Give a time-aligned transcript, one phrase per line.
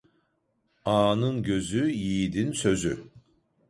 [0.85, 3.03] Ağanın gözü, yiğidin sözü.